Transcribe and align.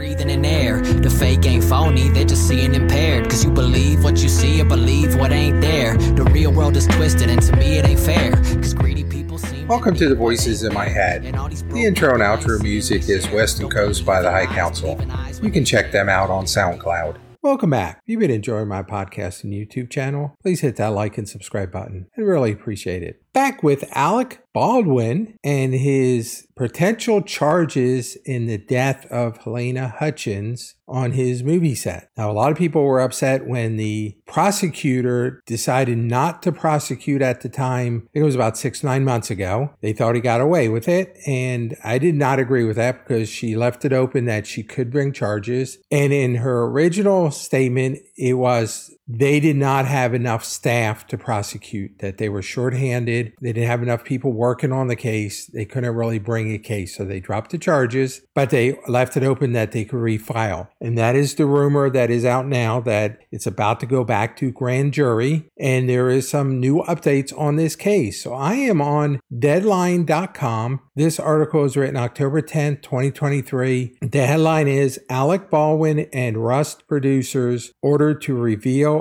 breathing 0.00 0.30
in 0.30 0.46
air. 0.46 0.80
The 0.80 1.10
fake 1.10 1.44
ain't 1.44 1.62
phony, 1.62 2.08
they're 2.08 2.24
just 2.24 2.48
seeing 2.48 2.74
impaired. 2.74 3.28
Cause 3.28 3.44
you 3.44 3.50
believe 3.50 4.02
what 4.02 4.16
you 4.22 4.30
see 4.30 4.58
or 4.62 4.64
believe 4.64 5.14
what 5.16 5.30
ain't 5.30 5.60
there. 5.60 5.94
The 5.98 6.24
real 6.32 6.50
world 6.50 6.74
is 6.78 6.86
twisted, 6.86 7.28
and 7.28 7.42
to 7.42 7.54
me 7.56 7.76
it 7.76 7.86
ain't 7.86 8.00
fair. 8.00 8.32
Cause 8.32 8.72
greedy 8.72 9.04
people 9.04 9.36
seem. 9.36 9.68
Welcome 9.68 9.94
to 9.96 10.08
the 10.08 10.14
Voices 10.14 10.62
in 10.62 10.72
My 10.72 10.88
Head. 10.88 11.24
The 11.24 11.84
intro 11.84 12.14
and 12.14 12.22
outro 12.22 12.62
music 12.62 13.10
is 13.10 13.28
Western 13.28 13.68
Coast 13.68 14.06
by 14.06 14.22
the 14.22 14.30
High 14.30 14.46
Council. 14.46 14.98
You 15.42 15.50
can 15.50 15.66
check 15.66 15.92
them 15.92 16.08
out 16.08 16.30
on 16.30 16.46
SoundCloud. 16.46 17.18
Welcome 17.42 17.70
back. 17.70 18.00
If 18.02 18.02
you've 18.06 18.20
been 18.20 18.30
enjoying 18.30 18.68
my 18.68 18.82
podcast 18.82 19.44
and 19.44 19.52
YouTube 19.52 19.90
channel, 19.90 20.34
please 20.42 20.60
hit 20.60 20.76
that 20.76 20.88
like 20.92 21.16
and 21.18 21.28
subscribe 21.28 21.72
button. 21.72 22.06
I'd 22.16 22.22
really 22.22 22.52
appreciate 22.52 23.02
it. 23.02 23.22
Back 23.32 23.62
with 23.62 23.84
Alec 23.92 24.42
Baldwin 24.52 25.36
and 25.44 25.72
his 25.74 26.46
potential 26.56 27.22
charges 27.22 28.16
in 28.24 28.46
the 28.46 28.58
death 28.58 29.06
of 29.06 29.38
Helena 29.38 29.88
Hutchins 29.88 30.74
on 30.86 31.12
his 31.12 31.42
movie 31.42 31.74
set. 31.74 32.10
Now, 32.16 32.30
a 32.30 32.34
lot 32.34 32.50
of 32.50 32.58
people 32.58 32.82
were 32.82 33.00
upset 33.00 33.46
when 33.46 33.76
the 33.76 34.16
prosecutor 34.26 35.40
decided 35.46 35.96
not 35.96 36.42
to 36.42 36.52
prosecute 36.52 37.22
at 37.22 37.40
the 37.40 37.48
time. 37.48 38.08
I 38.08 38.12
think 38.12 38.22
it 38.22 38.24
was 38.24 38.34
about 38.34 38.58
six, 38.58 38.82
nine 38.82 39.04
months 39.04 39.30
ago. 39.30 39.70
They 39.80 39.92
thought 39.92 40.16
he 40.16 40.20
got 40.20 40.40
away 40.40 40.68
with 40.68 40.88
it. 40.88 41.16
And 41.26 41.76
I 41.84 41.98
did 41.98 42.16
not 42.16 42.38
agree 42.38 42.64
with 42.64 42.76
that 42.76 43.06
because 43.06 43.28
she 43.28 43.56
left 43.56 43.84
it 43.84 43.92
open 43.92 44.24
that 44.26 44.46
she 44.46 44.62
could 44.62 44.90
bring 44.90 45.12
charges. 45.12 45.78
And 45.90 46.12
in 46.12 46.36
her 46.36 46.64
original 46.64 47.30
statement, 47.30 48.00
it 48.18 48.34
was 48.34 48.94
they 49.12 49.40
did 49.40 49.56
not 49.56 49.86
have 49.86 50.14
enough 50.14 50.44
staff 50.44 51.06
to 51.08 51.18
prosecute, 51.18 51.98
that 51.98 52.18
they 52.18 52.28
were 52.28 52.42
shorthanded. 52.42 53.32
They 53.40 53.52
didn't 53.52 53.68
have 53.68 53.82
enough 53.82 54.04
people 54.04 54.32
working 54.32 54.72
on 54.72 54.86
the 54.86 54.96
case. 54.96 55.46
They 55.46 55.64
couldn't 55.64 55.94
really 55.94 56.20
bring 56.20 56.52
a 56.52 56.58
case. 56.58 56.96
So 56.96 57.04
they 57.04 57.18
dropped 57.18 57.50
the 57.50 57.58
charges, 57.58 58.22
but 58.34 58.50
they 58.50 58.78
left 58.86 59.16
it 59.16 59.24
open 59.24 59.52
that 59.52 59.72
they 59.72 59.84
could 59.84 59.98
refile. 59.98 60.68
And 60.80 60.96
that 60.96 61.16
is 61.16 61.34
the 61.34 61.46
rumor 61.46 61.90
that 61.90 62.10
is 62.10 62.24
out 62.24 62.46
now 62.46 62.80
that 62.80 63.18
it's 63.32 63.46
about 63.46 63.80
to 63.80 63.86
go 63.86 64.04
back 64.04 64.36
to 64.38 64.52
grand 64.52 64.92
jury. 64.92 65.50
And 65.58 65.88
there 65.88 66.08
is 66.08 66.28
some 66.28 66.60
new 66.60 66.82
updates 66.82 67.36
on 67.36 67.56
this 67.56 67.74
case. 67.74 68.22
So 68.22 68.34
I 68.34 68.54
am 68.54 68.80
on 68.80 69.20
deadline.com. 69.36 70.80
This 70.94 71.18
article 71.18 71.64
is 71.64 71.76
written 71.76 71.96
October 71.96 72.42
10th, 72.42 72.82
2023. 72.82 73.96
The 74.02 74.26
headline 74.26 74.68
is 74.68 75.00
Alec 75.08 75.50
Baldwin 75.50 76.00
and 76.12 76.44
Rust 76.44 76.86
producers 76.86 77.72
ordered 77.82 78.22
to 78.22 78.36
reveal 78.36 78.99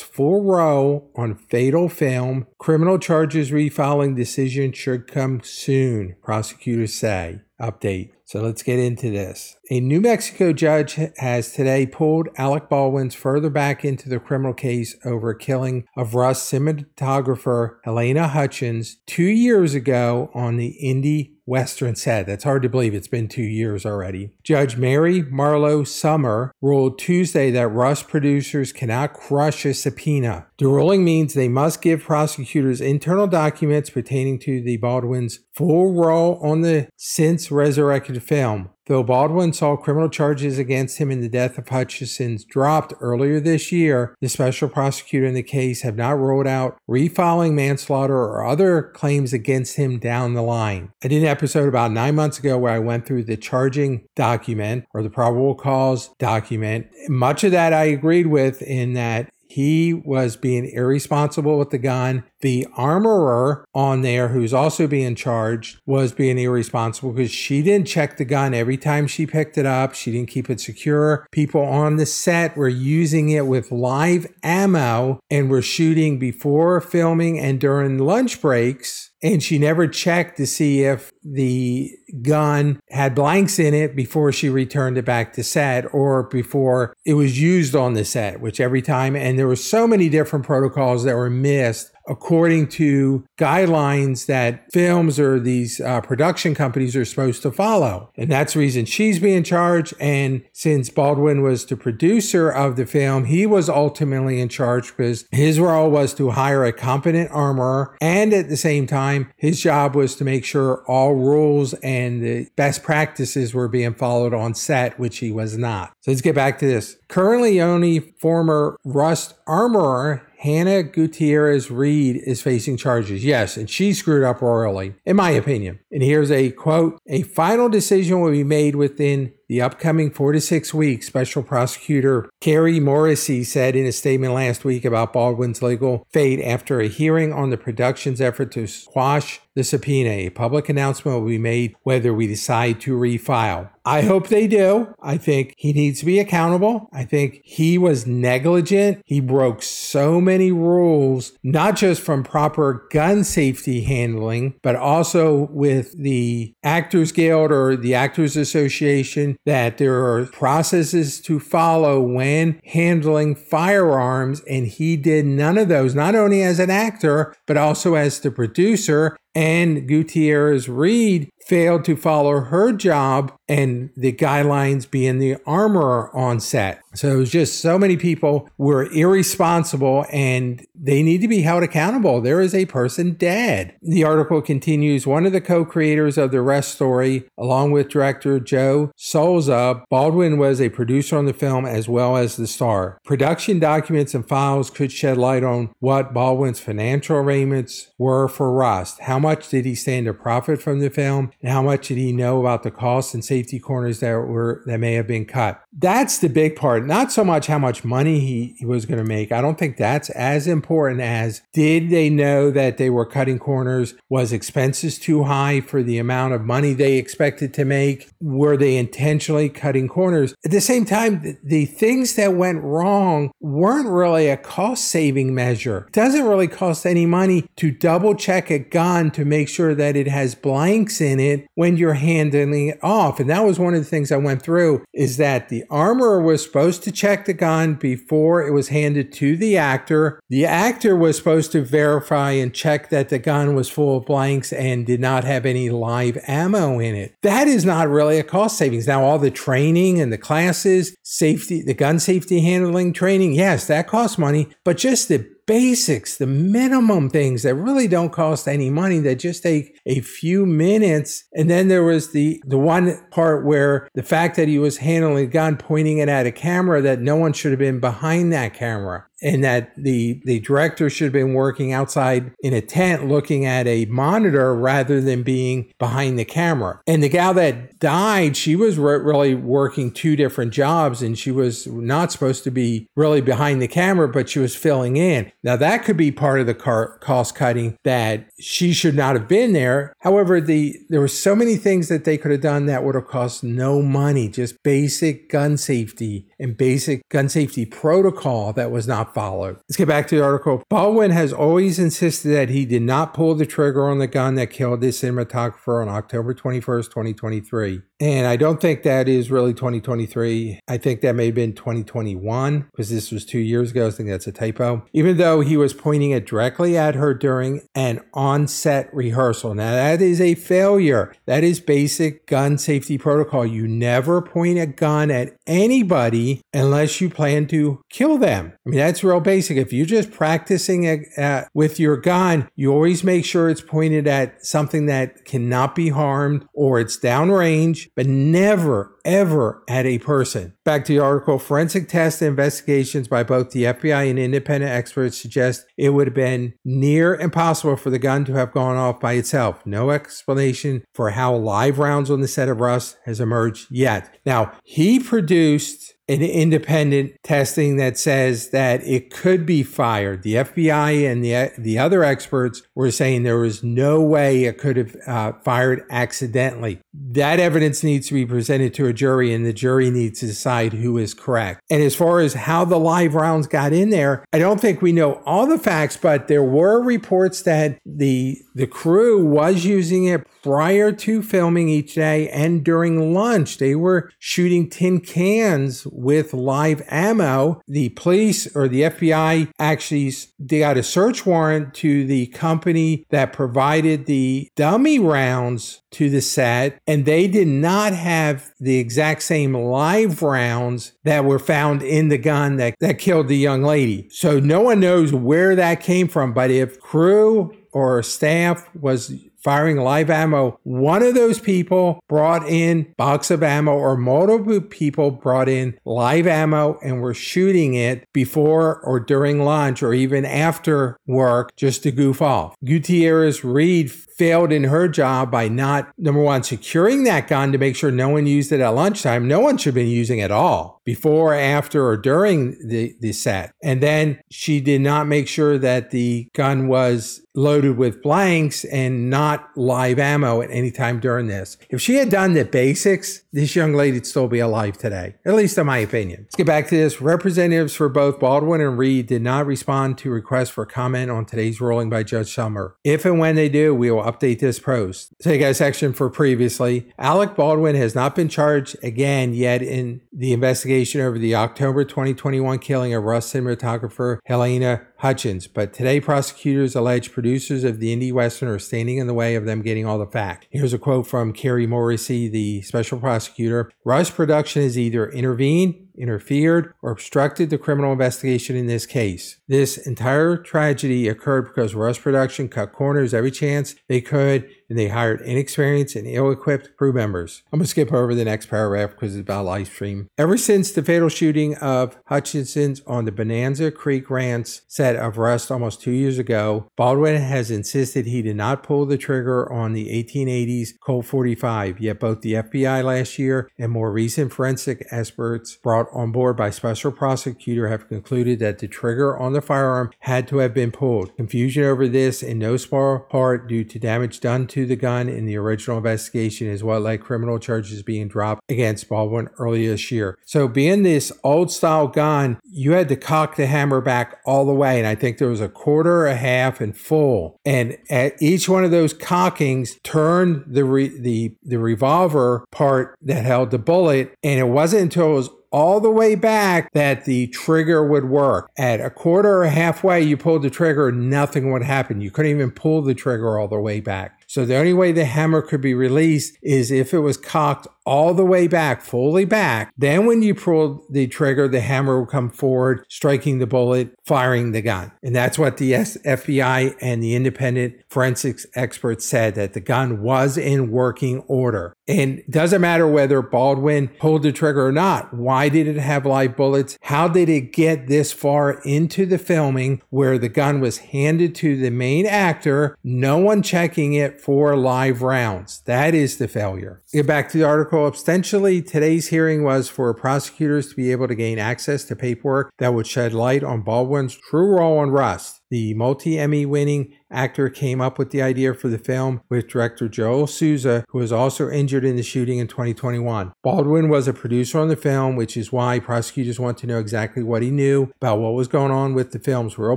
Full 0.00 0.42
role 0.42 1.10
on 1.16 1.34
Fatal 1.34 1.88
Film. 1.88 2.46
Criminal 2.58 2.98
charges 2.98 3.50
refiling 3.50 4.16
decision 4.16 4.72
should 4.72 5.06
come 5.06 5.40
soon, 5.42 6.16
prosecutors 6.22 6.94
say. 6.94 7.40
Update. 7.60 8.12
So 8.24 8.42
let's 8.42 8.62
get 8.62 8.78
into 8.78 9.10
this. 9.10 9.56
A 9.70 9.80
New 9.80 10.00
Mexico 10.00 10.52
judge 10.52 10.98
has 11.16 11.52
today 11.52 11.86
pulled 11.86 12.28
Alec 12.36 12.68
Baldwin's 12.68 13.14
further 13.14 13.48
back 13.48 13.84
into 13.84 14.08
the 14.08 14.20
criminal 14.20 14.52
case 14.52 14.96
over 15.04 15.32
killing 15.32 15.86
of 15.96 16.14
Rust 16.14 16.52
cinematographer 16.52 17.76
Helena 17.84 18.28
Hutchins 18.28 18.98
two 19.06 19.24
years 19.24 19.74
ago 19.74 20.30
on 20.34 20.56
the 20.56 20.78
Indie 20.82 21.36
Western 21.46 21.96
set. 21.96 22.26
That's 22.26 22.44
hard 22.44 22.60
to 22.62 22.68
believe. 22.68 22.94
It's 22.94 23.08
been 23.08 23.26
two 23.26 23.40
years 23.40 23.86
already. 23.86 24.32
Judge 24.42 24.76
Mary 24.76 25.22
Marlowe 25.22 25.82
Sommer 25.82 26.52
ruled 26.60 26.98
Tuesday 26.98 27.50
that 27.50 27.68
Rust 27.68 28.08
producers 28.08 28.70
cannot 28.70 29.14
quash 29.14 29.64
a 29.64 29.72
subpoena. 29.72 30.47
The 30.58 30.66
ruling 30.66 31.04
means 31.04 31.34
they 31.34 31.48
must 31.48 31.82
give 31.82 32.02
prosecutors 32.02 32.80
internal 32.80 33.28
documents 33.28 33.90
pertaining 33.90 34.40
to 34.40 34.60
the 34.60 34.76
Baldwin's 34.76 35.38
full 35.54 35.92
role 35.92 36.40
on 36.42 36.62
the 36.62 36.88
since 36.96 37.52
resurrected 37.52 38.20
film. 38.24 38.70
Though 38.86 39.04
Baldwin 39.04 39.52
saw 39.52 39.76
criminal 39.76 40.08
charges 40.08 40.58
against 40.58 40.98
him 40.98 41.10
in 41.10 41.20
the 41.20 41.28
death 41.28 41.58
of 41.58 41.68
Hutchins 41.68 42.44
dropped 42.44 42.94
earlier 43.00 43.38
this 43.38 43.70
year, 43.70 44.16
the 44.20 44.30
special 44.30 44.68
prosecutor 44.68 45.26
in 45.26 45.34
the 45.34 45.42
case 45.42 45.82
have 45.82 45.96
not 45.96 46.18
ruled 46.18 46.46
out 46.46 46.78
refiling 46.88 47.52
manslaughter 47.52 48.16
or 48.16 48.46
other 48.46 48.82
claims 48.94 49.34
against 49.34 49.76
him 49.76 49.98
down 49.98 50.32
the 50.32 50.42
line. 50.42 50.90
I 51.04 51.08
did 51.08 51.22
an 51.22 51.28
episode 51.28 51.68
about 51.68 51.92
nine 51.92 52.14
months 52.14 52.38
ago 52.38 52.56
where 52.56 52.72
I 52.72 52.78
went 52.78 53.06
through 53.06 53.24
the 53.24 53.36
charging 53.36 54.08
document 54.16 54.86
or 54.94 55.02
the 55.02 55.10
probable 55.10 55.54
cause 55.54 56.08
document. 56.18 56.86
Much 57.08 57.44
of 57.44 57.52
that 57.52 57.74
I 57.74 57.84
agreed 57.84 58.28
with 58.28 58.62
in 58.62 58.94
that 58.94 59.30
he 59.48 59.94
was 59.94 60.36
being 60.36 60.66
irresponsible 60.66 61.58
with 61.58 61.70
the 61.70 61.78
gun. 61.78 62.24
The 62.40 62.66
armorer 62.76 63.64
on 63.74 64.02
there, 64.02 64.28
who's 64.28 64.52
also 64.52 64.86
being 64.86 65.14
charged, 65.14 65.80
was 65.86 66.12
being 66.12 66.38
irresponsible 66.38 67.12
because 67.12 67.30
she 67.30 67.62
didn't 67.62 67.88
check 67.88 68.18
the 68.18 68.24
gun 68.24 68.52
every 68.52 68.76
time 68.76 69.06
she 69.06 69.26
picked 69.26 69.56
it 69.56 69.66
up. 69.66 69.94
She 69.94 70.12
didn't 70.12 70.28
keep 70.28 70.50
it 70.50 70.60
secure. 70.60 71.26
People 71.32 71.62
on 71.62 71.96
the 71.96 72.06
set 72.06 72.56
were 72.56 72.68
using 72.68 73.30
it 73.30 73.46
with 73.46 73.72
live 73.72 74.26
ammo 74.42 75.18
and 75.30 75.50
were 75.50 75.62
shooting 75.62 76.18
before 76.18 76.80
filming 76.80 77.38
and 77.38 77.58
during 77.58 77.98
lunch 77.98 78.40
breaks 78.40 79.07
and 79.22 79.42
she 79.42 79.58
never 79.58 79.88
checked 79.88 80.36
to 80.36 80.46
see 80.46 80.84
if 80.84 81.12
the 81.24 81.90
gun 82.22 82.80
had 82.90 83.14
blanks 83.14 83.58
in 83.58 83.74
it 83.74 83.96
before 83.96 84.32
she 84.32 84.48
returned 84.48 84.96
it 84.96 85.04
back 85.04 85.32
to 85.32 85.42
set 85.42 85.92
or 85.92 86.24
before 86.24 86.94
it 87.04 87.14
was 87.14 87.40
used 87.40 87.74
on 87.74 87.94
the 87.94 88.04
set 88.04 88.40
which 88.40 88.60
every 88.60 88.82
time 88.82 89.16
and 89.16 89.38
there 89.38 89.46
were 89.46 89.56
so 89.56 89.86
many 89.86 90.08
different 90.08 90.44
protocols 90.44 91.04
that 91.04 91.16
were 91.16 91.30
missed 91.30 91.90
according 92.08 92.68
to 92.68 93.24
guidelines 93.38 94.26
that 94.26 94.70
films 94.72 95.20
or 95.20 95.38
these 95.38 95.80
uh, 95.80 96.00
production 96.00 96.54
companies 96.54 96.96
are 96.96 97.04
supposed 97.04 97.42
to 97.42 97.50
follow. 97.50 98.10
And 98.16 98.30
that's 98.30 98.54
the 98.54 98.60
reason 98.60 98.84
she's 98.84 99.18
being 99.18 99.42
charged. 99.42 99.94
And 100.00 100.44
since 100.52 100.90
Baldwin 100.90 101.42
was 101.42 101.66
the 101.66 101.76
producer 101.76 102.50
of 102.50 102.76
the 102.76 102.86
film, 102.86 103.26
he 103.26 103.46
was 103.46 103.68
ultimately 103.68 104.40
in 104.40 104.48
charge 104.48 104.88
because 104.96 105.26
his 105.30 105.60
role 105.60 105.90
was 105.90 106.14
to 106.14 106.30
hire 106.30 106.64
a 106.64 106.72
competent 106.72 107.30
armorer. 107.30 107.96
And 108.00 108.32
at 108.32 108.48
the 108.48 108.56
same 108.56 108.86
time, 108.86 109.30
his 109.36 109.60
job 109.60 109.94
was 109.94 110.16
to 110.16 110.24
make 110.24 110.44
sure 110.44 110.84
all 110.86 111.14
rules 111.14 111.74
and 111.74 112.22
the 112.22 112.48
best 112.56 112.82
practices 112.82 113.54
were 113.54 113.68
being 113.68 113.94
followed 113.94 114.34
on 114.34 114.54
set, 114.54 114.98
which 114.98 115.18
he 115.18 115.30
was 115.30 115.56
not. 115.56 115.92
So 116.00 116.10
let's 116.10 116.22
get 116.22 116.34
back 116.34 116.58
to 116.58 116.66
this. 116.66 116.96
Currently, 117.08 117.60
only 117.60 118.00
former 118.00 118.76
Rust 118.84 119.34
armorer 119.46 120.27
Hannah 120.38 120.84
Gutierrez 120.84 121.68
Reed 121.68 122.16
is 122.24 122.40
facing 122.40 122.76
charges. 122.76 123.24
Yes, 123.24 123.56
and 123.56 123.68
she 123.68 123.92
screwed 123.92 124.22
up 124.22 124.40
royally, 124.40 124.94
in 125.04 125.16
my 125.16 125.30
opinion. 125.30 125.80
And 125.90 126.02
here's 126.02 126.30
a 126.30 126.50
quote 126.50 127.00
A 127.08 127.22
final 127.22 127.68
decision 127.68 128.20
will 128.20 128.30
be 128.30 128.44
made 128.44 128.76
within 128.76 129.32
the 129.48 129.62
upcoming 129.62 130.10
four 130.10 130.32
to 130.32 130.40
six 130.40 130.72
weeks, 130.74 131.06
Special 131.06 131.42
Prosecutor 131.42 132.30
Kari 132.40 132.78
Morrissey 132.80 133.42
said 133.44 133.74
in 133.74 133.86
a 133.86 133.92
statement 133.92 134.34
last 134.34 134.64
week 134.64 134.84
about 134.84 135.12
Baldwin's 135.12 135.62
legal 135.62 136.06
fate 136.10 136.40
after 136.40 136.80
a 136.80 136.88
hearing 136.88 137.32
on 137.32 137.50
the 137.50 137.56
production's 137.56 138.20
effort 138.20 138.52
to 138.52 138.66
squash 138.66 139.40
the 139.58 139.64
subpoena. 139.64 140.10
A 140.10 140.30
public 140.30 140.68
announcement 140.68 141.20
will 141.20 141.28
be 141.28 141.36
made 141.36 141.74
whether 141.82 142.14
we 142.14 142.26
decide 142.26 142.80
to 142.82 142.96
refile. 142.96 143.70
I 143.84 144.02
hope 144.02 144.28
they 144.28 144.46
do. 144.46 144.94
I 145.02 145.16
think 145.16 145.54
he 145.56 145.72
needs 145.72 146.00
to 146.00 146.06
be 146.06 146.20
accountable. 146.20 146.90
I 146.92 147.04
think 147.04 147.40
he 147.42 147.78
was 147.78 148.06
negligent. 148.06 149.02
He 149.06 149.18
broke 149.18 149.62
so 149.62 150.20
many 150.20 150.52
rules, 150.52 151.32
not 151.42 151.74
just 151.74 152.02
from 152.02 152.22
proper 152.22 152.86
gun 152.90 153.24
safety 153.24 153.80
handling, 153.80 154.54
but 154.62 154.76
also 154.76 155.48
with 155.50 155.96
the 155.96 156.54
Actors 156.62 157.12
Guild 157.12 157.50
or 157.50 157.76
the 157.76 157.94
Actors 157.94 158.36
Association 158.36 159.38
that 159.46 159.78
there 159.78 160.04
are 160.04 160.26
processes 160.26 161.18
to 161.22 161.40
follow 161.40 161.98
when 161.98 162.60
handling 162.66 163.34
firearms, 163.34 164.42
and 164.42 164.66
he 164.66 164.98
did 164.98 165.24
none 165.24 165.56
of 165.56 165.68
those, 165.68 165.94
not 165.94 166.14
only 166.14 166.42
as 166.42 166.58
an 166.58 166.70
actor, 166.70 167.34
but 167.46 167.56
also 167.56 167.94
as 167.94 168.20
the 168.20 168.30
producer. 168.30 169.16
And 169.38 169.86
Gutierrez 169.86 170.68
Reed 170.68 171.30
failed 171.48 171.84
to 171.84 171.96
follow 171.96 172.40
her 172.40 172.72
job 172.72 173.32
and 173.48 173.88
the 173.96 174.12
guidelines 174.12 174.90
being 174.90 175.18
the 175.18 175.36
armorer 175.46 176.14
on 176.14 176.40
set. 176.40 176.82
So 176.94 177.08
it 177.08 177.16
was 177.16 177.30
just 177.30 177.60
so 177.60 177.78
many 177.78 177.96
people 177.96 178.50
were 178.58 178.92
irresponsible 178.92 180.04
and 180.12 180.66
they 180.74 181.02
need 181.02 181.22
to 181.22 181.28
be 181.28 181.40
held 181.40 181.62
accountable. 181.62 182.20
There 182.20 182.40
is 182.42 182.54
a 182.54 182.66
person 182.66 183.12
dead. 183.12 183.74
The 183.80 184.04
article 184.04 184.42
continues 184.42 185.06
one 185.06 185.24
of 185.24 185.32
the 185.32 185.40
co 185.40 185.64
creators 185.64 186.18
of 186.18 186.32
the 186.32 186.42
Rust 186.42 186.74
story, 186.74 187.24
along 187.38 187.70
with 187.70 187.88
director 187.88 188.38
Joe 188.40 188.92
Souza, 188.96 189.82
Baldwin 189.88 190.36
was 190.38 190.60
a 190.60 190.68
producer 190.68 191.16
on 191.16 191.24
the 191.24 191.32
film 191.32 191.64
as 191.64 191.88
well 191.88 192.16
as 192.16 192.36
the 192.36 192.46
star. 192.46 192.98
Production 193.04 193.58
documents 193.58 194.14
and 194.14 194.28
files 194.28 194.68
could 194.68 194.92
shed 194.92 195.16
light 195.16 195.44
on 195.44 195.70
what 195.78 196.12
Baldwin's 196.12 196.60
financial 196.60 197.16
arrangements 197.16 197.88
were 197.96 198.28
for 198.28 198.52
Rust, 198.52 199.00
how 199.00 199.18
much 199.18 199.27
did 199.48 199.64
he 199.64 199.74
stand 199.74 200.06
to 200.06 200.14
profit 200.14 200.60
from 200.60 200.80
the 200.80 200.90
film, 200.90 201.32
and 201.42 201.52
how 201.52 201.62
much 201.62 201.88
did 201.88 201.98
he 201.98 202.12
know 202.12 202.40
about 202.40 202.62
the 202.62 202.70
costs 202.70 203.14
and 203.14 203.24
safety 203.24 203.58
corners 203.58 204.00
that 204.00 204.12
were 204.12 204.62
that 204.66 204.78
may 204.78 204.94
have 204.94 205.06
been 205.06 205.24
cut. 205.24 205.62
That's 205.72 206.18
the 206.18 206.28
big 206.28 206.56
part. 206.56 206.86
Not 206.86 207.12
so 207.12 207.24
much 207.24 207.46
how 207.46 207.58
much 207.58 207.84
money 207.84 208.20
he, 208.20 208.54
he 208.58 208.66
was 208.66 208.86
going 208.86 208.98
to 208.98 209.04
make. 209.04 209.30
I 209.30 209.40
don't 209.40 209.58
think 209.58 209.76
that's 209.76 210.10
as 210.10 210.46
important 210.46 211.00
as 211.00 211.42
did 211.52 211.90
they 211.90 212.10
know 212.10 212.50
that 212.50 212.78
they 212.78 212.90
were 212.90 213.06
cutting 213.06 213.38
corners? 213.38 213.94
Was 214.08 214.32
expenses 214.32 214.98
too 214.98 215.24
high 215.24 215.60
for 215.60 215.82
the 215.82 215.98
amount 215.98 216.34
of 216.34 216.42
money 216.42 216.72
they 216.72 216.96
expected 216.96 217.54
to 217.54 217.64
make? 217.64 218.10
Were 218.20 218.56
they 218.56 218.76
intentionally 218.76 219.48
cutting 219.48 219.88
corners? 219.88 220.34
At 220.44 220.50
the 220.50 220.60
same 220.60 220.84
time, 220.84 221.22
the, 221.22 221.36
the 221.44 221.66
things 221.66 222.14
that 222.14 222.34
went 222.34 222.62
wrong 222.62 223.30
weren't 223.40 223.88
really 223.88 224.28
a 224.28 224.36
cost 224.36 224.86
saving 224.86 225.34
measure. 225.34 225.84
It 225.88 225.92
doesn't 225.92 226.26
really 226.26 226.48
cost 226.48 226.86
any 226.86 227.06
money 227.06 227.46
to 227.56 227.70
double 227.70 228.14
check 228.14 228.50
a 228.50 228.58
gun 228.58 229.07
to 229.12 229.24
make 229.24 229.48
sure 229.48 229.74
that 229.74 229.96
it 229.96 230.08
has 230.08 230.34
blanks 230.34 231.00
in 231.00 231.20
it 231.20 231.46
when 231.54 231.76
you're 231.76 231.94
handling 231.94 232.68
it 232.68 232.78
off. 232.82 233.20
And 233.20 233.28
that 233.30 233.44
was 233.44 233.58
one 233.58 233.74
of 233.74 233.80
the 233.80 233.88
things 233.88 234.12
I 234.12 234.16
went 234.16 234.42
through 234.42 234.84
is 234.92 235.16
that 235.16 235.48
the 235.48 235.64
armorer 235.70 236.20
was 236.20 236.42
supposed 236.42 236.82
to 236.84 236.92
check 236.92 237.24
the 237.24 237.34
gun 237.34 237.74
before 237.74 238.46
it 238.46 238.52
was 238.52 238.68
handed 238.68 239.12
to 239.14 239.36
the 239.36 239.56
actor. 239.56 240.20
The 240.28 240.46
actor 240.46 240.96
was 240.96 241.16
supposed 241.16 241.52
to 241.52 241.62
verify 241.62 242.32
and 242.32 242.54
check 242.54 242.90
that 242.90 243.08
the 243.08 243.18
gun 243.18 243.54
was 243.54 243.68
full 243.68 243.98
of 243.98 244.06
blanks 244.06 244.52
and 244.52 244.86
did 244.86 245.00
not 245.00 245.24
have 245.24 245.46
any 245.46 245.70
live 245.70 246.18
ammo 246.26 246.78
in 246.78 246.94
it. 246.94 247.14
That 247.22 247.48
is 247.48 247.64
not 247.64 247.88
really 247.88 248.18
a 248.18 248.24
cost 248.24 248.58
savings. 248.58 248.86
Now, 248.86 249.02
all 249.02 249.18
the 249.18 249.30
training 249.30 250.00
and 250.00 250.12
the 250.12 250.18
classes, 250.18 250.96
safety, 251.02 251.62
the 251.62 251.74
gun 251.74 251.98
safety 251.98 252.40
handling 252.40 252.92
training, 252.92 253.32
yes, 253.32 253.66
that 253.66 253.86
costs 253.86 254.18
money, 254.18 254.48
but 254.64 254.76
just 254.76 255.08
the 255.08 255.37
basics, 255.48 256.18
the 256.18 256.26
minimum 256.26 257.10
things 257.10 257.42
that 257.42 257.56
really 257.56 257.88
don't 257.88 258.12
cost 258.12 258.46
any 258.46 258.70
money 258.70 259.00
that 259.00 259.18
just 259.18 259.42
take 259.42 259.80
a 259.86 260.00
few 260.00 260.46
minutes. 260.46 261.24
And 261.34 261.50
then 261.50 261.66
there 261.66 261.82
was 261.82 262.12
the 262.12 262.40
the 262.46 262.58
one 262.58 262.96
part 263.10 263.44
where 263.44 263.88
the 263.94 264.02
fact 264.04 264.36
that 264.36 264.46
he 264.46 264.60
was 264.60 264.76
handling 264.76 265.24
a 265.24 265.26
gun, 265.26 265.56
pointing 265.56 265.98
it 265.98 266.08
at 266.08 266.26
a 266.26 266.32
camera 266.32 266.80
that 266.82 267.00
no 267.00 267.16
one 267.16 267.32
should 267.32 267.50
have 267.50 267.58
been 267.58 267.80
behind 267.80 268.32
that 268.32 268.54
camera 268.54 269.07
and 269.22 269.42
that 269.44 269.74
the 269.76 270.20
the 270.24 270.40
director 270.40 270.88
should 270.88 271.06
have 271.06 271.12
been 271.12 271.34
working 271.34 271.72
outside 271.72 272.32
in 272.40 272.52
a 272.52 272.60
tent 272.60 273.08
looking 273.08 273.44
at 273.44 273.66
a 273.66 273.84
monitor 273.86 274.54
rather 274.54 275.00
than 275.00 275.22
being 275.22 275.72
behind 275.78 276.18
the 276.18 276.24
camera. 276.24 276.80
And 276.86 277.02
the 277.02 277.08
gal 277.08 277.34
that 277.34 277.78
died, 277.78 278.36
she 278.36 278.56
was 278.56 278.78
re- 278.78 278.98
really 278.98 279.34
working 279.34 279.90
two 279.90 280.16
different 280.16 280.52
jobs 280.52 281.02
and 281.02 281.18
she 281.18 281.30
was 281.30 281.66
not 281.66 282.12
supposed 282.12 282.44
to 282.44 282.50
be 282.50 282.88
really 282.96 283.20
behind 283.20 283.60
the 283.60 283.68
camera, 283.68 284.08
but 284.08 284.28
she 284.28 284.38
was 284.38 284.54
filling 284.54 284.96
in. 284.96 285.30
Now 285.42 285.56
that 285.56 285.84
could 285.84 285.96
be 285.96 286.12
part 286.12 286.40
of 286.40 286.46
the 286.46 286.54
car- 286.54 286.98
cost 286.98 287.34
cutting 287.34 287.76
that 287.84 288.28
she 288.38 288.72
should 288.72 288.94
not 288.94 289.14
have 289.14 289.28
been 289.28 289.52
there. 289.52 289.92
However, 290.00 290.40
the 290.40 290.76
there 290.88 291.00
were 291.00 291.08
so 291.08 291.34
many 291.34 291.56
things 291.56 291.88
that 291.88 292.04
they 292.04 292.18
could 292.18 292.30
have 292.30 292.40
done 292.40 292.66
that 292.66 292.84
would 292.84 292.94
have 292.94 293.08
cost 293.08 293.42
no 293.42 293.82
money, 293.82 294.28
just 294.28 294.62
basic 294.62 295.28
gun 295.28 295.56
safety 295.56 296.26
and 296.38 296.56
basic 296.56 297.08
gun 297.08 297.28
safety 297.28 297.66
protocol 297.66 298.52
that 298.52 298.70
was 298.70 298.86
not 298.86 299.07
followed. 299.14 299.56
Let's 299.68 299.76
get 299.76 299.88
back 299.88 300.06
to 300.08 300.16
the 300.16 300.24
article. 300.24 300.62
Baldwin 300.68 301.10
has 301.10 301.32
always 301.32 301.78
insisted 301.78 302.28
that 302.30 302.48
he 302.48 302.64
did 302.64 302.82
not 302.82 303.14
pull 303.14 303.34
the 303.34 303.46
trigger 303.46 303.88
on 303.88 303.98
the 303.98 304.06
gun 304.06 304.34
that 304.36 304.50
killed 304.50 304.80
the 304.80 304.88
cinematographer 304.88 305.82
on 305.82 305.88
October 305.88 306.34
21st, 306.34 306.84
2023. 306.86 307.82
And 308.00 308.26
I 308.26 308.36
don't 308.36 308.60
think 308.60 308.84
that 308.84 309.08
is 309.08 309.30
really 309.30 309.52
2023. 309.52 310.60
I 310.68 310.78
think 310.78 311.00
that 311.00 311.14
may 311.14 311.26
have 311.26 311.34
been 311.34 311.52
2021 311.52 312.60
because 312.70 312.90
this 312.90 313.10
was 313.10 313.24
two 313.24 313.40
years 313.40 313.72
ago. 313.72 313.88
I 313.88 313.90
think 313.90 314.08
that's 314.08 314.26
a 314.28 314.32
typo. 314.32 314.84
Even 314.92 315.16
though 315.16 315.40
he 315.40 315.56
was 315.56 315.74
pointing 315.74 316.12
it 316.12 316.26
directly 316.26 316.76
at 316.76 316.94
her 316.94 317.12
during 317.12 317.62
an 317.74 318.00
on 318.14 318.46
set 318.46 318.92
rehearsal. 318.94 319.54
Now, 319.54 319.72
that 319.72 320.00
is 320.00 320.20
a 320.20 320.36
failure. 320.36 321.12
That 321.26 321.42
is 321.42 321.58
basic 321.58 322.26
gun 322.26 322.56
safety 322.58 322.98
protocol. 322.98 323.44
You 323.44 323.66
never 323.66 324.22
point 324.22 324.58
a 324.58 324.66
gun 324.66 325.10
at 325.10 325.34
anybody 325.46 326.40
unless 326.52 327.00
you 327.00 327.10
plan 327.10 327.46
to 327.48 327.82
kill 327.90 328.16
them. 328.16 328.52
I 328.64 328.70
mean, 328.70 328.78
that's 328.78 329.02
real 329.02 329.20
basic. 329.20 329.56
If 329.56 329.72
you're 329.72 329.86
just 329.86 330.12
practicing 330.12 330.86
a, 330.86 331.00
uh, 331.16 331.44
with 331.52 331.80
your 331.80 331.96
gun, 331.96 332.48
you 332.54 332.72
always 332.72 333.02
make 333.02 333.24
sure 333.24 333.48
it's 333.48 333.60
pointed 333.60 334.06
at 334.06 334.44
something 334.44 334.86
that 334.86 335.24
cannot 335.24 335.74
be 335.74 335.88
harmed 335.88 336.46
or 336.54 336.78
it's 336.78 336.98
downrange 336.98 337.87
but 337.94 338.06
never, 338.06 338.92
ever 339.08 339.62
at 339.66 339.86
a 339.86 339.98
person. 339.98 340.54
Back 340.64 340.84
to 340.84 340.92
the 340.92 340.98
article 341.02 341.38
forensic 341.38 341.88
tests 341.88 342.20
and 342.20 342.28
investigations 342.28 343.08
by 343.08 343.22
both 343.22 343.50
the 343.50 343.64
FBI 343.64 344.10
and 344.10 344.18
independent 344.18 344.70
experts 344.70 345.16
suggest 345.16 345.64
it 345.78 345.90
would 345.90 346.06
have 346.06 346.14
been 346.14 346.52
near 346.62 347.14
impossible 347.14 347.76
for 347.76 347.88
the 347.88 347.98
gun 347.98 348.26
to 348.26 348.34
have 348.34 348.52
gone 348.52 348.76
off 348.76 349.00
by 349.00 349.14
itself. 349.14 349.64
No 349.64 349.90
explanation 349.90 350.84
for 350.92 351.10
how 351.10 351.34
live 351.34 351.78
rounds 351.78 352.10
on 352.10 352.20
the 352.20 352.28
set 352.28 352.50
of 352.50 352.60
Rust 352.60 352.98
has 353.06 353.18
emerged 353.18 353.68
yet. 353.70 354.14
Now, 354.26 354.52
he 354.62 355.00
produced 355.00 355.94
an 356.08 356.22
independent 356.22 357.12
testing 357.22 357.76
that 357.76 357.98
says 357.98 358.48
that 358.48 358.82
it 358.84 359.10
could 359.10 359.44
be 359.44 359.62
fired. 359.62 360.22
The 360.22 360.36
FBI 360.36 361.10
and 361.10 361.22
the 361.22 361.52
the 361.58 361.78
other 361.78 362.02
experts 362.02 362.62
were 362.74 362.90
saying 362.90 363.22
there 363.22 363.38
was 363.38 363.62
no 363.62 364.00
way 364.00 364.44
it 364.44 364.58
could 364.58 364.78
have 364.78 364.96
uh, 365.06 365.32
fired 365.44 365.84
accidentally. 365.90 366.80
That 366.94 367.40
evidence 367.40 367.84
needs 367.84 368.08
to 368.08 368.14
be 368.14 368.24
presented 368.24 368.72
to 368.74 368.86
a 368.86 368.92
jury, 368.98 369.32
and 369.32 369.46
the 369.46 369.52
jury 369.52 369.90
needs 369.90 370.20
to 370.20 370.26
decide 370.26 370.72
who 370.72 370.98
is 370.98 371.14
correct. 371.14 371.60
And 371.70 371.82
as 371.82 371.94
far 371.94 372.20
as 372.20 372.34
how 372.34 372.64
the 372.64 372.78
live 372.78 373.14
rounds 373.14 373.46
got 373.46 373.72
in 373.72 373.90
there, 373.90 374.24
I 374.32 374.38
don't 374.38 374.60
think 374.60 374.82
we 374.82 374.92
know 374.92 375.22
all 375.24 375.46
the 375.46 375.58
facts, 375.58 375.96
but 375.96 376.28
there 376.28 376.42
were 376.42 376.82
reports 376.82 377.42
that 377.42 377.78
the 377.86 378.42
the 378.58 378.66
crew 378.66 379.24
was 379.24 379.64
using 379.64 380.06
it 380.06 380.26
prior 380.42 380.90
to 380.90 381.22
filming 381.22 381.68
each 381.68 381.94
day 381.94 382.28
and 382.30 382.64
during 382.64 383.14
lunch. 383.14 383.58
They 383.58 383.76
were 383.76 384.10
shooting 384.18 384.68
tin 384.68 385.00
cans 385.00 385.86
with 385.86 386.34
live 386.34 386.82
ammo. 386.88 387.62
The 387.68 387.90
police 387.90 388.54
or 388.56 388.66
the 388.66 388.82
FBI 388.82 389.52
actually 389.60 390.12
they 390.40 390.58
got 390.58 390.76
a 390.76 390.82
search 390.82 391.24
warrant 391.24 391.72
to 391.74 392.04
the 392.04 392.26
company 392.26 393.04
that 393.10 393.32
provided 393.32 394.06
the 394.06 394.50
dummy 394.56 394.98
rounds 394.98 395.82
to 395.90 396.10
the 396.10 396.20
set, 396.20 396.80
and 396.86 397.04
they 397.04 397.28
did 397.28 397.48
not 397.48 397.92
have 397.92 398.52
the 398.60 398.78
exact 398.78 399.22
same 399.22 399.54
live 399.54 400.20
rounds 400.20 400.92
that 401.04 401.24
were 401.24 401.38
found 401.38 401.82
in 401.82 402.08
the 402.08 402.18
gun 402.18 402.56
that, 402.56 402.74
that 402.80 402.98
killed 402.98 403.28
the 403.28 403.36
young 403.36 403.62
lady. 403.62 404.08
So 404.10 404.38
no 404.38 404.60
one 404.60 404.80
knows 404.80 405.12
where 405.12 405.54
that 405.56 405.80
came 405.80 406.08
from, 406.08 406.34
but 406.34 406.50
if 406.50 406.80
crew 406.80 407.54
or 407.78 408.02
staff 408.02 408.68
was 408.74 409.14
firing 409.38 409.78
live 409.78 410.10
ammo. 410.10 410.58
One 410.62 411.02
of 411.02 411.14
those 411.14 411.38
people 411.38 412.00
brought 412.08 412.48
in 412.48 412.94
box 412.96 413.30
of 413.30 413.42
ammo 413.42 413.72
or 413.72 413.96
multiple 413.96 414.60
people 414.60 415.10
brought 415.10 415.48
in 415.48 415.78
live 415.84 416.26
ammo 416.26 416.78
and 416.82 417.00
were 417.00 417.14
shooting 417.14 417.74
it 417.74 418.06
before 418.12 418.80
or 418.80 419.00
during 419.00 419.44
lunch 419.44 419.82
or 419.82 419.92
even 419.94 420.24
after 420.24 420.96
work 421.06 421.54
just 421.56 421.82
to 421.84 421.90
goof 421.90 422.22
off. 422.22 422.54
Gutierrez 422.64 423.44
Reed 423.44 423.90
failed 423.90 424.52
in 424.52 424.64
her 424.64 424.88
job 424.88 425.30
by 425.30 425.48
not, 425.48 425.92
number 425.96 426.20
one, 426.20 426.42
securing 426.42 427.04
that 427.04 427.28
gun 427.28 427.52
to 427.52 427.58
make 427.58 427.76
sure 427.76 427.90
no 427.90 428.08
one 428.08 428.26
used 428.26 428.50
it 428.50 428.60
at 428.60 428.70
lunchtime. 428.70 429.28
No 429.28 429.40
one 429.40 429.56
should 429.56 429.66
have 429.66 429.74
been 429.74 429.86
using 429.86 430.18
it 430.18 430.28
at 430.28 430.32
all 430.32 430.82
before, 430.84 431.32
after, 431.34 431.86
or 431.86 431.96
during 431.96 432.56
the, 432.66 432.94
the 433.00 433.12
set. 433.12 433.52
And 433.62 433.80
then 433.80 434.20
she 434.30 434.60
did 434.60 434.80
not 434.80 435.06
make 435.06 435.28
sure 435.28 435.56
that 435.56 435.90
the 435.90 436.28
gun 436.34 436.66
was 436.68 437.22
loaded 437.34 437.78
with 437.78 438.02
blanks 438.02 438.64
and 438.64 439.08
not 439.08 439.37
live 439.56 439.98
ammo 439.98 440.40
at 440.42 440.50
any 440.50 440.70
time 440.70 441.00
during 441.00 441.26
this. 441.26 441.56
If 441.70 441.80
she 441.80 441.94
had 441.94 442.10
done 442.10 442.34
the 442.34 442.44
basics, 442.44 443.22
this 443.32 443.54
young 443.54 443.74
lady'd 443.74 444.06
still 444.06 444.28
be 444.28 444.38
alive 444.38 444.78
today, 444.78 445.16
at 445.24 445.34
least 445.34 445.58
in 445.58 445.66
my 445.66 445.78
opinion. 445.78 446.22
Let's 446.22 446.36
get 446.36 446.46
back 446.46 446.68
to 446.68 446.76
this. 446.76 447.00
Representatives 447.00 447.74
for 447.74 447.88
both 447.88 448.18
Baldwin 448.18 448.60
and 448.60 448.78
Reed 448.78 449.06
did 449.06 449.22
not 449.22 449.46
respond 449.46 449.98
to 449.98 450.10
requests 450.10 450.50
for 450.50 450.66
comment 450.66 451.10
on 451.10 451.24
today's 451.24 451.60
ruling 451.60 451.90
by 451.90 452.02
Judge 452.02 452.34
Sommer. 452.34 452.76
If 452.84 453.04
and 453.04 453.18
when 453.18 453.36
they 453.36 453.48
do, 453.48 453.74
we 453.74 453.90
will 453.90 454.02
update 454.02 454.40
this 454.40 454.58
post. 454.58 455.14
Take 455.22 455.40
a 455.40 455.54
section 455.54 455.92
for 455.92 456.10
previously. 456.10 456.92
Alec 456.98 457.36
Baldwin 457.36 457.76
has 457.76 457.94
not 457.94 458.14
been 458.14 458.28
charged 458.28 458.76
again 458.82 459.34
yet 459.34 459.62
in 459.62 460.00
the 460.12 460.32
investigation 460.32 461.00
over 461.00 461.18
the 461.18 461.34
October 461.34 461.84
2021 461.84 462.58
killing 462.58 462.94
of 462.94 463.04
Rust 463.04 463.34
cinematographer 463.34 464.18
Halyna 464.28 464.86
Hutchins, 464.98 465.46
but 465.46 465.72
today 465.72 466.00
prosecutors 466.00 466.74
allege 466.74 467.12
producers 467.12 467.64
of 467.64 467.78
the 467.78 467.94
Indie 467.94 468.12
Western 468.12 468.48
are 468.48 468.58
standing 468.58 468.98
in 468.98 469.06
the 469.06 469.14
way 469.14 469.36
of 469.36 469.44
them 469.44 469.62
getting 469.62 469.86
all 469.86 469.98
the 469.98 470.06
facts. 470.06 470.46
Here's 470.50 470.72
a 470.72 470.78
quote 470.78 471.06
from 471.06 471.32
Kari 471.32 471.66
Morrissey, 471.66 472.28
the 472.28 472.62
special 472.62 472.98
prosecutor. 472.98 473.70
Rust 473.84 474.14
Production 474.14 474.62
has 474.62 474.76
either 474.76 475.08
intervened 475.08 475.87
interfered 475.98 476.72
or 476.82 476.90
obstructed 476.90 477.50
the 477.50 477.58
criminal 477.58 477.92
investigation 477.92 478.56
in 478.56 478.66
this 478.66 478.86
case. 478.86 479.38
This 479.48 479.76
entire 479.76 480.36
tragedy 480.36 481.08
occurred 481.08 481.42
because 481.42 481.74
Rust 481.74 482.02
Production 482.02 482.48
cut 482.48 482.72
corners 482.72 483.14
every 483.14 483.30
chance 483.30 483.74
they 483.88 484.00
could 484.00 484.48
and 484.68 484.78
they 484.78 484.88
hired 484.88 485.20
inexperienced 485.22 485.96
and 485.96 486.06
ill-equipped 486.06 486.76
crew 486.76 486.92
members. 486.92 487.42
I'm 487.52 487.58
going 487.58 487.64
to 487.64 487.70
skip 487.70 487.92
over 487.92 488.14
the 488.14 488.24
next 488.24 488.46
paragraph 488.46 488.90
because 488.90 489.14
it's 489.14 489.22
about 489.22 489.46
live 489.46 489.68
stream. 489.68 490.08
Ever 490.18 490.36
since 490.36 490.72
the 490.72 490.82
fatal 490.82 491.08
shooting 491.08 491.54
of 491.56 491.98
Hutchinson's 492.06 492.82
on 492.86 493.04
the 493.04 493.12
Bonanza 493.12 493.70
Creek 493.70 494.10
Ranch 494.10 494.60
set 494.68 494.96
of 494.96 495.16
Rust 495.16 495.50
almost 495.50 495.80
two 495.80 495.90
years 495.90 496.18
ago, 496.18 496.68
Baldwin 496.76 497.20
has 497.20 497.50
insisted 497.50 498.06
he 498.06 498.22
did 498.22 498.36
not 498.36 498.62
pull 498.62 498.84
the 498.84 498.98
trigger 498.98 499.50
on 499.50 499.72
the 499.72 499.88
1880s 499.88 500.78
Colt 500.80 501.06
45, 501.06 501.80
yet 501.80 501.98
both 501.98 502.20
the 502.20 502.34
FBI 502.34 502.84
last 502.84 503.18
year 503.18 503.50
and 503.58 503.72
more 503.72 503.90
recent 503.90 504.32
forensic 504.32 504.86
experts 504.90 505.56
brought 505.56 505.87
on 505.92 506.12
board 506.12 506.36
by 506.36 506.50
special 506.50 506.92
prosecutor 506.92 507.68
have 507.68 507.88
concluded 507.88 508.38
that 508.38 508.58
the 508.58 508.68
trigger 508.68 509.16
on 509.16 509.32
the 509.32 509.40
firearm 509.40 509.90
had 510.00 510.28
to 510.28 510.38
have 510.38 510.54
been 510.54 510.70
pulled. 510.70 511.14
Confusion 511.16 511.64
over 511.64 511.88
this 511.88 512.22
in 512.22 512.38
no 512.38 512.56
small 512.56 513.00
part 513.00 513.48
due 513.48 513.64
to 513.64 513.78
damage 513.78 514.20
done 514.20 514.46
to 514.48 514.66
the 514.66 514.76
gun 514.76 515.08
in 515.08 515.26
the 515.26 515.36
original 515.36 515.78
investigation 515.78 516.46
is 516.46 516.62
what 516.62 516.82
led 516.82 517.00
criminal 517.00 517.38
charges 517.38 517.82
being 517.82 518.08
dropped 518.08 518.42
against 518.48 518.88
Baldwin 518.88 519.28
earlier 519.38 519.70
this 519.70 519.90
year. 519.90 520.18
So, 520.24 520.48
being 520.48 520.82
this 520.82 521.12
old 521.24 521.50
style 521.50 521.88
gun, 521.88 522.38
you 522.44 522.72
had 522.72 522.88
to 522.88 522.96
cock 522.96 523.36
the 523.36 523.46
hammer 523.46 523.80
back 523.80 524.20
all 524.24 524.44
the 524.44 524.54
way. 524.54 524.78
And 524.78 524.86
I 524.86 524.94
think 524.94 525.18
there 525.18 525.28
was 525.28 525.40
a 525.40 525.48
quarter, 525.48 526.06
a 526.06 526.16
half, 526.16 526.60
and 526.60 526.76
full. 526.76 527.40
And 527.44 527.78
at 527.90 528.20
each 528.20 528.48
one 528.48 528.64
of 528.64 528.70
those 528.70 528.92
cockings 528.92 529.78
turned 529.82 530.44
the, 530.46 530.64
re- 530.64 530.98
the, 531.00 531.34
the 531.42 531.58
revolver 531.58 532.44
part 532.50 532.96
that 533.02 533.24
held 533.24 533.50
the 533.50 533.58
bullet. 533.58 534.14
And 534.22 534.38
it 534.38 534.48
wasn't 534.48 534.82
until 534.82 535.10
it 535.10 535.14
was 535.14 535.30
all 535.50 535.80
the 535.80 535.90
way 535.90 536.14
back 536.14 536.72
that 536.72 537.04
the 537.04 537.28
trigger 537.28 537.86
would 537.86 538.04
work. 538.04 538.50
At 538.56 538.80
a 538.80 538.90
quarter 538.90 539.42
or 539.42 539.46
halfway, 539.46 540.02
you 540.02 540.16
pulled 540.16 540.42
the 540.42 540.50
trigger, 540.50 540.92
nothing 540.92 541.52
would 541.52 541.62
happen. 541.62 542.00
You 542.00 542.10
couldn't 542.10 542.30
even 542.30 542.50
pull 542.50 542.82
the 542.82 542.94
trigger 542.94 543.38
all 543.38 543.48
the 543.48 543.60
way 543.60 543.80
back. 543.80 544.17
So 544.28 544.44
the 544.44 544.56
only 544.56 544.74
way 544.74 544.92
the 544.92 545.06
hammer 545.06 545.40
could 545.40 545.62
be 545.62 545.72
released 545.72 546.38
is 546.42 546.70
if 546.70 546.92
it 546.92 546.98
was 546.98 547.16
cocked 547.16 547.66
all 547.88 548.12
the 548.12 548.24
way 548.24 548.46
back, 548.46 548.82
fully 548.82 549.24
back. 549.24 549.72
Then 549.78 550.04
when 550.04 550.20
you 550.20 550.34
pull 550.34 550.84
the 550.90 551.06
trigger, 551.06 551.48
the 551.48 551.62
hammer 551.62 551.98
will 551.98 552.06
come 552.06 552.28
forward, 552.28 552.84
striking 552.90 553.38
the 553.38 553.46
bullet, 553.46 553.94
firing 554.04 554.52
the 554.52 554.60
gun. 554.60 554.92
And 555.02 555.16
that's 555.16 555.38
what 555.38 555.56
the 555.56 555.72
FBI 555.72 556.76
and 556.82 557.02
the 557.02 557.14
independent 557.14 557.76
forensics 557.88 558.46
experts 558.54 559.06
said 559.06 559.34
that 559.36 559.54
the 559.54 559.60
gun 559.60 560.02
was 560.02 560.36
in 560.36 560.70
working 560.70 561.20
order. 561.20 561.74
And 561.88 562.18
it 562.18 562.30
doesn't 562.30 562.60
matter 562.60 562.86
whether 562.86 563.22
Baldwin 563.22 563.88
pulled 563.88 564.22
the 564.24 564.32
trigger 564.32 564.66
or 564.66 564.72
not. 564.72 565.14
Why 565.14 565.48
did 565.48 565.66
it 565.66 565.78
have 565.78 566.04
live 566.04 566.36
bullets? 566.36 566.78
How 566.82 567.08
did 567.08 567.30
it 567.30 567.54
get 567.54 567.86
this 567.86 568.12
far 568.12 568.60
into 568.66 569.06
the 569.06 569.16
filming 569.16 569.80
where 569.88 570.18
the 570.18 570.28
gun 570.28 570.60
was 570.60 570.76
handed 570.78 571.34
to 571.36 571.56
the 571.56 571.70
main 571.70 572.04
actor, 572.04 572.76
no 572.84 573.16
one 573.16 573.40
checking 573.40 573.94
it 573.94 574.17
for 574.20 574.56
live 574.56 575.02
rounds? 575.02 575.60
That 575.66 575.94
is 575.94 576.18
the 576.18 576.28
failure. 576.28 576.82
Get 576.90 577.06
back 577.06 577.28
to 577.28 577.36
the 577.36 577.44
article 577.44 577.84
ostensibly 577.84 578.62
today's 578.62 579.08
hearing 579.08 579.44
was 579.44 579.68
for 579.68 579.92
prosecutors 579.92 580.70
to 580.70 580.74
be 580.74 580.90
able 580.90 581.06
to 581.06 581.14
gain 581.14 581.38
access 581.38 581.84
to 581.84 581.94
paperwork 581.94 582.50
that 582.56 582.72
would 582.72 582.86
shed 582.86 583.12
light 583.12 583.44
on 583.44 583.60
Baldwin's 583.60 584.16
true 584.16 584.56
role 584.56 584.82
in 584.82 584.90
Rust. 584.90 585.42
The 585.50 585.74
multi 585.74 586.18
Emmy 586.18 586.46
winning 586.46 586.94
actor 587.10 587.48
came 587.48 587.80
up 587.80 587.98
with 587.98 588.10
the 588.10 588.20
idea 588.20 588.52
for 588.52 588.68
the 588.68 588.78
film 588.78 589.22
with 589.30 589.48
director 589.48 589.88
Joel 589.88 590.26
Souza, 590.26 590.84
who 590.88 590.98
was 590.98 591.12
also 591.12 591.48
injured 591.48 591.84
in 591.84 591.96
the 591.96 592.02
shooting 592.02 592.38
in 592.38 592.48
2021. 592.48 593.32
Baldwin 593.42 593.88
was 593.88 594.08
a 594.08 594.12
producer 594.12 594.58
on 594.58 594.68
the 594.68 594.76
film, 594.76 595.16
which 595.16 595.36
is 595.36 595.52
why 595.52 595.78
prosecutors 595.78 596.38
want 596.38 596.58
to 596.58 596.66
know 596.66 596.78
exactly 596.78 597.22
what 597.22 597.42
he 597.42 597.50
knew 597.50 597.90
about 597.96 598.18
what 598.18 598.34
was 598.34 598.48
going 598.48 598.72
on 598.72 598.94
with 598.94 599.12
the 599.12 599.18
film's 599.18 599.58
real 599.58 599.76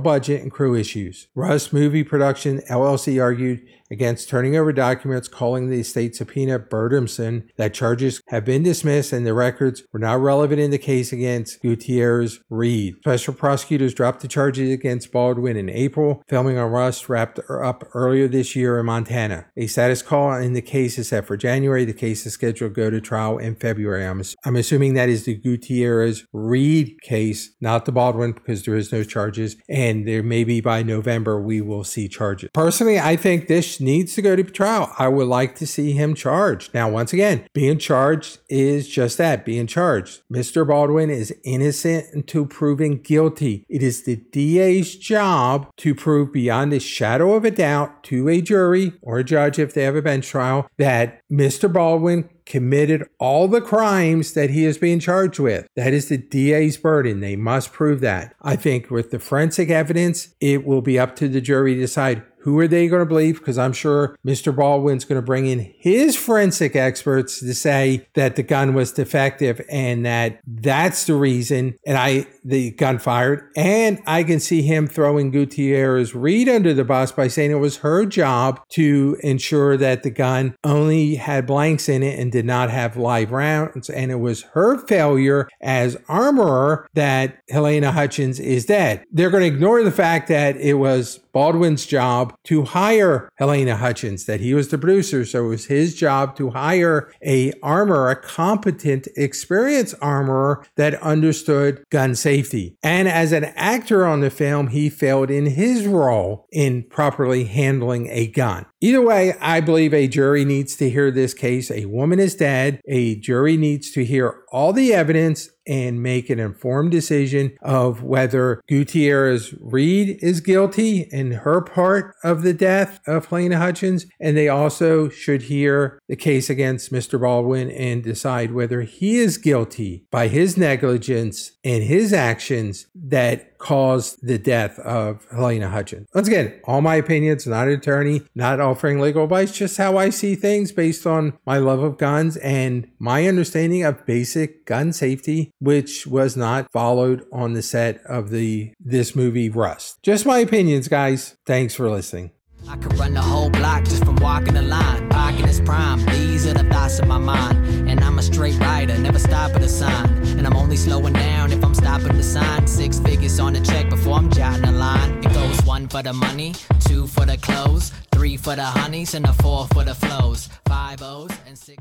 budget 0.00 0.42
and 0.42 0.52
crew 0.52 0.74
issues. 0.74 1.28
Rust 1.34 1.72
Movie 1.72 2.04
Production 2.04 2.60
LLC 2.70 3.22
argued 3.22 3.66
against 3.90 4.28
turning 4.28 4.56
over 4.56 4.72
documents, 4.72 5.28
calling 5.28 5.68
the 5.68 5.82
state 5.82 6.16
subpoena 6.16 6.58
burdensome, 7.02 7.48
that 7.56 7.74
charges 7.74 8.22
have 8.28 8.44
been 8.44 8.62
dismissed 8.62 9.12
and 9.12 9.26
the 9.26 9.34
records 9.34 9.82
were 9.92 9.98
not 9.98 10.20
relevant 10.20 10.60
in 10.60 10.70
the 10.70 10.78
case 10.78 11.12
against 11.12 11.60
Gutierrez 11.62 12.40
Reed. 12.48 12.96
Special 13.00 13.34
prosecutors 13.34 13.94
dropped 13.94 14.20
the 14.20 14.28
charges 14.28 14.70
against 14.70 15.12
Baldwin 15.12 15.56
in 15.56 15.68
April. 15.68 16.22
Filming 16.28 16.58
on 16.58 16.70
Rust 16.70 17.08
wrapped 17.08 17.38
up 17.48 17.84
earlier 17.94 18.28
this 18.28 18.54
year 18.56 18.78
in 18.78 18.86
Montana. 18.86 19.46
A 19.56 19.66
status 19.66 20.02
call 20.02 20.34
in 20.34 20.52
the 20.52 20.62
case 20.62 20.98
is 20.98 21.08
set 21.08 21.26
for 21.26 21.36
January. 21.36 21.84
The 21.84 21.92
case 21.92 22.24
is 22.26 22.34
scheduled 22.34 22.74
to 22.74 22.80
go 22.80 22.90
to 22.90 23.00
trial 23.00 23.38
in 23.38 23.56
February. 23.56 24.06
I'm, 24.06 24.22
I'm 24.44 24.56
assuming 24.56 24.94
that 24.94 25.08
is 25.08 25.24
the 25.24 25.34
Gutierrez 25.34 26.26
Reed 26.32 27.00
case, 27.02 27.50
not 27.60 27.84
the 27.84 27.92
Baldwin, 27.92 28.32
because 28.32 28.64
there 28.64 28.76
is 28.76 28.92
no 28.92 29.04
charges. 29.04 29.56
And 29.68 30.06
there 30.06 30.22
may 30.22 30.44
be 30.44 30.60
by 30.60 30.82
November 30.82 31.40
we 31.40 31.60
will 31.60 31.84
see 31.84 32.08
charges. 32.08 32.50
Personally, 32.54 32.98
I 32.98 33.16
think 33.16 33.48
this 33.48 33.80
needs 33.80 34.14
to 34.14 34.22
go 34.22 34.36
to 34.36 34.42
trial. 34.44 34.92
I 34.98 35.08
would 35.08 35.28
like 35.28 35.54
to 35.56 35.66
see 35.66 35.92
him 35.92 36.14
charged. 36.14 36.74
Now, 36.74 36.90
once 36.92 37.12
again, 37.12 37.46
being 37.52 37.78
charged 37.78 38.38
is 38.48 38.88
just 38.88 39.18
that 39.18 39.44
being 39.44 39.66
charged. 39.66 40.22
Mr. 40.32 40.66
Baldwin 40.66 41.10
is 41.10 41.34
innocent 41.44 42.06
until 42.12 42.46
proven 42.46 42.98
guilty. 42.98 43.64
It 43.68 43.82
is 43.82 44.04
the 44.04 44.16
DA's 44.16 44.96
job 44.96 45.70
to 45.78 45.94
prove 45.94 46.32
beyond 46.32 46.72
a 46.72 46.80
shadow 46.80 47.34
of 47.34 47.44
a 47.44 47.50
doubt 47.50 48.04
to 48.04 48.28
a 48.28 48.40
jury 48.40 48.92
or 49.02 49.18
a 49.18 49.24
judge 49.24 49.58
if 49.58 49.74
they 49.74 49.84
have 49.84 49.96
a 49.96 50.02
bench 50.02 50.28
trial 50.28 50.68
that 50.78 51.20
Mr. 51.30 51.72
Baldwin 51.72 52.28
committed 52.44 53.08
all 53.18 53.48
the 53.48 53.60
crimes 53.60 54.34
that 54.34 54.50
he 54.50 54.64
is 54.64 54.78
being 54.78 54.98
charged 54.98 55.38
with. 55.38 55.66
That 55.76 55.92
is 55.92 56.08
the 56.08 56.18
DA's 56.18 56.76
burden. 56.76 57.20
They 57.20 57.36
must 57.36 57.72
prove 57.72 58.00
that. 58.00 58.34
I 58.42 58.56
think 58.56 58.90
with 58.90 59.10
the 59.10 59.18
forensic 59.18 59.70
evidence, 59.70 60.34
it 60.40 60.66
will 60.66 60.82
be 60.82 60.98
up 60.98 61.16
to 61.16 61.28
the 61.28 61.40
jury 61.40 61.74
to 61.74 61.80
decide 61.80 62.22
who 62.42 62.58
are 62.58 62.68
they 62.68 62.88
going 62.88 63.00
to 63.00 63.06
believe? 63.06 63.38
Because 63.38 63.58
I'm 63.58 63.72
sure 63.72 64.16
Mr. 64.26 64.54
Baldwin's 64.54 65.04
going 65.04 65.20
to 65.20 65.24
bring 65.24 65.46
in 65.46 65.72
his 65.78 66.16
forensic 66.16 66.74
experts 66.74 67.40
to 67.40 67.54
say 67.54 68.06
that 68.14 68.36
the 68.36 68.42
gun 68.42 68.74
was 68.74 68.92
defective 68.92 69.60
and 69.68 70.04
that 70.04 70.40
that's 70.46 71.06
the 71.06 71.14
reason. 71.14 71.76
And 71.86 71.96
I, 71.96 72.26
the 72.44 72.72
gun 72.72 72.98
fired. 72.98 73.48
And 73.56 74.02
I 74.06 74.24
can 74.24 74.40
see 74.40 74.62
him 74.62 74.86
throwing 74.86 75.30
Gutierrez 75.30 76.14
Reed 76.14 76.48
under 76.48 76.74
the 76.74 76.84
bus 76.84 77.12
by 77.12 77.28
saying 77.28 77.50
it 77.52 77.56
was 77.56 77.78
her 77.78 78.04
job 78.04 78.60
to 78.70 79.16
ensure 79.22 79.76
that 79.76 80.02
the 80.02 80.10
gun 80.10 80.56
only 80.64 81.14
had 81.14 81.46
blanks 81.46 81.88
in 81.88 82.02
it 82.02 82.18
and 82.18 82.32
did 82.32 82.44
not 82.44 82.70
have 82.70 82.96
live 82.96 83.30
rounds. 83.30 83.88
And 83.88 84.10
it 84.10 84.20
was 84.20 84.42
her 84.52 84.78
failure 84.86 85.48
as 85.60 85.96
armorer 86.08 86.88
that 86.94 87.38
Helena 87.48 87.92
Hutchins 87.92 88.40
is 88.40 88.66
dead. 88.66 89.04
They're 89.12 89.30
going 89.30 89.42
to 89.42 89.54
ignore 89.54 89.82
the 89.82 89.90
fact 89.90 90.28
that 90.28 90.56
it 90.56 90.74
was 90.74 91.20
Baldwin's 91.32 91.86
job 91.86 92.34
to 92.44 92.64
hire 92.64 93.28
Helena 93.36 93.76
Hutchins, 93.76 94.26
that 94.26 94.40
he 94.40 94.54
was 94.54 94.68
the 94.68 94.78
producer. 94.78 95.24
So 95.24 95.46
it 95.46 95.48
was 95.48 95.66
his 95.66 95.94
job 95.94 96.36
to 96.36 96.50
hire 96.50 97.12
a 97.24 97.52
armorer, 97.62 98.10
a 98.10 98.16
competent, 98.16 99.08
experienced 99.16 99.94
armorer 100.00 100.64
that 100.76 101.02
understood 101.02 101.84
gun 101.90 102.14
safety. 102.14 102.76
And 102.82 103.08
as 103.08 103.32
an 103.32 103.44
actor 103.44 104.06
on 104.06 104.20
the 104.20 104.30
film, 104.30 104.68
he 104.68 104.90
failed 104.90 105.30
in 105.30 105.46
his 105.46 105.86
role 105.86 106.46
in 106.52 106.84
properly 106.84 107.44
handling 107.44 108.08
a 108.10 108.26
gun. 108.28 108.66
Either 108.80 109.00
way, 109.00 109.34
I 109.40 109.60
believe 109.60 109.94
a 109.94 110.08
jury 110.08 110.44
needs 110.44 110.74
to 110.76 110.90
hear 110.90 111.10
this 111.10 111.34
case. 111.34 111.70
A 111.70 111.86
woman 111.86 112.18
is 112.18 112.34
dead. 112.34 112.80
A 112.88 113.14
jury 113.16 113.56
needs 113.56 113.90
to 113.92 114.04
hear 114.04 114.42
all 114.50 114.72
the 114.72 114.92
evidence 114.92 115.48
and 115.66 116.02
make 116.02 116.30
an 116.30 116.40
informed 116.40 116.90
decision 116.90 117.56
of 117.62 118.02
whether 118.02 118.60
Gutierrez 118.68 119.54
Reed 119.60 120.18
is 120.22 120.40
guilty 120.40 121.08
in 121.10 121.32
her 121.32 121.60
part 121.60 122.14
of 122.24 122.42
the 122.42 122.54
death 122.54 123.00
of 123.06 123.28
Halyna 123.28 123.56
Hutchins. 123.56 124.06
And 124.20 124.36
they 124.36 124.48
also 124.48 125.08
should 125.08 125.42
hear 125.42 126.00
the 126.08 126.16
case 126.16 126.50
against 126.50 126.92
Mr. 126.92 127.20
Baldwin 127.20 127.70
and 127.70 128.02
decide 128.02 128.52
whether 128.52 128.82
he 128.82 129.18
is 129.18 129.38
guilty 129.38 130.04
by 130.10 130.28
his 130.28 130.56
negligence 130.56 131.52
and 131.64 131.82
his 131.82 132.12
actions 132.12 132.86
that 132.94 133.51
caused 133.62 134.18
the 134.26 134.38
death 134.38 134.78
of 134.80 135.24
Helena 135.30 135.68
Hutchins. 135.68 136.08
Once 136.14 136.26
again, 136.26 136.60
all 136.64 136.80
my 136.80 136.96
opinions, 136.96 137.46
not 137.46 137.68
an 137.68 137.74
attorney, 137.74 138.22
not 138.34 138.60
offering 138.60 139.00
legal 139.00 139.24
advice, 139.24 139.52
just 139.52 139.76
how 139.76 139.96
I 139.96 140.10
see 140.10 140.34
things 140.34 140.72
based 140.72 141.06
on 141.06 141.38
my 141.46 141.58
love 141.58 141.80
of 141.80 141.96
guns 141.96 142.36
and 142.38 142.88
my 142.98 143.26
understanding 143.26 143.84
of 143.84 144.04
basic 144.04 144.66
gun 144.66 144.92
safety, 144.92 145.52
which 145.60 146.06
was 146.06 146.36
not 146.36 146.70
followed 146.72 147.24
on 147.32 147.52
the 147.52 147.62
set 147.62 148.02
of 148.04 148.30
the 148.30 148.72
this 148.80 149.14
movie 149.14 149.48
Rust. 149.48 150.02
Just 150.02 150.26
my 150.26 150.38
opinions, 150.38 150.88
guys. 150.88 151.36
Thanks 151.46 151.74
for 151.74 151.88
listening. 151.88 152.32
I 152.68 152.76
could 152.76 152.98
run 152.98 153.14
the 153.14 153.22
whole 153.22 153.50
block 153.50 153.84
just 153.84 154.04
from 154.04 154.16
walking 154.16 154.54
the 154.54 154.62
line. 154.62 155.12
Is 155.48 155.60
prime, 155.60 156.04
these 156.06 156.46
are 156.46 156.54
the 156.54 156.64
thoughts 156.64 156.98
in 156.98 157.08
my 157.08 157.18
mind. 157.18 157.88
And 157.88 158.00
I'm 158.00 158.18
a 158.18 158.22
straight 158.22 158.58
rider, 158.58 158.96
never 158.98 159.18
stop 159.18 159.52
at 159.52 159.62
a 159.62 159.68
sign. 159.68 160.08
And 160.38 160.46
I'm 160.46 160.56
only 160.56 160.76
slowing 160.76 161.14
down 161.14 161.52
if 161.52 161.64
I'm 161.64 161.71
stopping 161.82 162.16
the 162.16 162.22
sign. 162.22 162.66
Six 162.66 162.98
figures 163.00 163.38
on 163.40 163.52
the 163.52 163.60
check 163.60 163.90
before 163.90 164.14
I'm 164.14 164.30
jotting 164.30 164.62
the 164.62 164.72
line. 164.72 165.18
It 165.18 165.32
goes 165.34 165.60
one 165.64 165.88
for 165.88 166.02
the 166.02 166.12
money, 166.12 166.54
two 166.80 167.06
for 167.06 167.26
the 167.26 167.36
clothes, 167.36 167.92
three 168.12 168.36
for 168.36 168.54
the 168.56 168.64
honeys, 168.64 169.14
and 169.14 169.26
a 169.26 169.32
four 169.32 169.66
for 169.74 169.84
the 169.84 169.94
flows. 169.94 170.48
Five 170.66 171.02
O's 171.02 171.30
and 171.46 171.58
six. 171.58 171.78